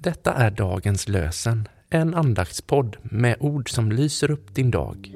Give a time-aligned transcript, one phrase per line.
[0.00, 5.12] Detta är dagens lösen, en andaktspodd med ord som lyser upp din dag.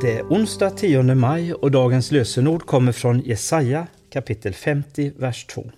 [0.00, 5.70] Det är onsdag 10 maj och dagens lösenord kommer från Jesaja kapitel 50, vers 2.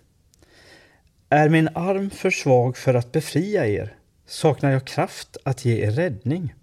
[1.29, 3.95] Är min arm för svag för att befria er?
[4.29, 6.55] Saknar jag kraft att ge er räddning?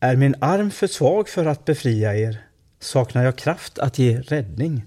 [0.00, 2.46] Är min arm för svag för att befria er?
[2.80, 4.84] Saknar jag kraft att ge räddning?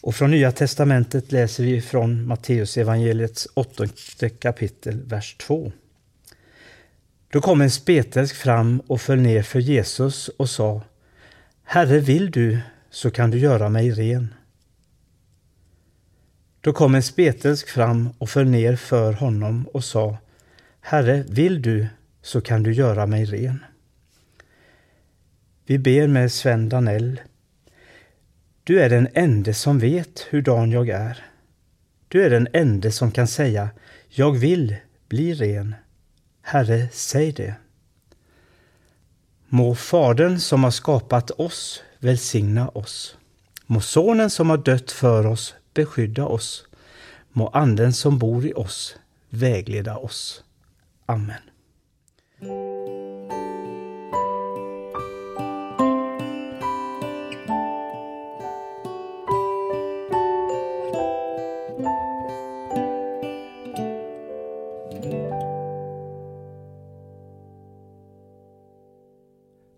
[0.00, 5.72] Och från Nya testamentet läser vi från Matteus evangeliets åttonde kapitel, vers 2.
[7.28, 10.82] Då kom en spetälsk fram och föll ner för Jesus och sa
[11.64, 12.58] Herre, vill du,
[12.90, 14.34] så kan du göra mig ren.
[16.66, 20.18] Då kom en spetälsk fram och föll ner för honom och sa
[20.80, 21.86] Herre, vill du,
[22.22, 23.64] så kan du göra mig ren.
[25.66, 27.20] Vi ber med Sven Danell.
[28.64, 31.24] Du är den ende som vet hurdan jag är.
[32.08, 33.68] Du är den ende som kan säga
[34.08, 34.76] Jag vill
[35.08, 35.74] bli ren.
[36.42, 37.54] Herre, säg det.
[39.48, 43.16] Må Fadern som har skapat oss välsigna oss.
[43.66, 46.64] Må Sonen som har dött för oss beskydda oss.
[47.36, 48.96] Må Anden som bor i oss
[49.30, 50.42] vägleda oss.
[51.06, 51.55] Amen.